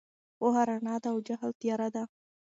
پوهه 0.37 0.63
رڼا 0.69 0.95
ده 1.03 1.07
او 1.13 1.17
جهل 1.27 1.51
تیاره 1.61 1.87
ده. 1.95 2.03